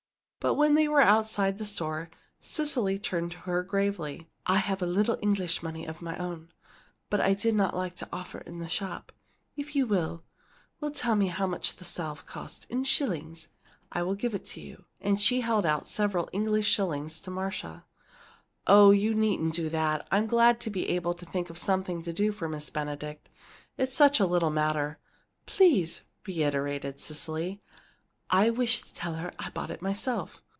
But 0.43 0.55
when 0.55 0.73
they 0.73 0.87
were 0.87 1.01
outside 1.03 1.59
the 1.59 1.67
store 1.67 2.09
Cecily 2.39 2.97
turned 2.97 3.29
to 3.33 3.37
her 3.41 3.61
gravely: 3.61 4.27
"I 4.47 4.57
have 4.57 4.81
a 4.81 4.87
little 4.87 5.19
English 5.21 5.61
money 5.61 5.85
of 5.85 6.01
my 6.01 6.17
own, 6.17 6.51
but 7.11 7.21
I 7.21 7.35
did 7.35 7.53
not 7.53 7.75
like 7.75 7.95
to 7.97 8.09
offer 8.11 8.39
it 8.39 8.47
in 8.47 8.57
the 8.57 8.67
shop. 8.67 9.11
If 9.55 9.75
you 9.75 9.85
will 9.85 10.23
will 10.79 10.89
tell 10.89 11.13
me 11.15 11.27
how 11.27 11.45
much 11.45 11.75
the 11.75 11.85
salve 11.85 12.25
cost 12.25 12.65
in 12.71 12.85
shillings 12.85 13.49
I 13.91 14.01
will 14.01 14.15
give 14.15 14.33
it 14.33 14.43
to 14.47 14.61
you." 14.61 14.85
And 14.99 15.21
she 15.21 15.41
held 15.41 15.63
out 15.63 15.85
several 15.85 16.27
English 16.33 16.67
shillings 16.67 17.21
to 17.21 17.29
Marcia. 17.29 17.85
"Oh, 18.65 18.89
you 18.89 19.13
needn't 19.13 19.53
do 19.53 19.69
that! 19.69 20.07
I'm 20.09 20.25
glad 20.25 20.59
to 20.61 20.71
be 20.71 20.89
able 20.89 21.13
to 21.13 21.25
think 21.27 21.51
of 21.51 21.59
something 21.59 22.01
to 22.01 22.11
do 22.13 22.31
for 22.31 22.49
Miss 22.49 22.71
Benedict. 22.71 23.29
It's 23.77 23.95
such 23.95 24.19
a 24.19 24.25
little 24.25 24.49
matter" 24.49 24.97
"Please!" 25.45 26.01
reiterated 26.25 26.99
Cecily. 26.99 27.61
"I 28.33 28.49
wish 28.49 28.81
to 28.83 28.93
tell 28.93 29.15
her 29.15 29.33
I 29.37 29.49
bought 29.49 29.71
it 29.71 29.81
myself." 29.81 30.41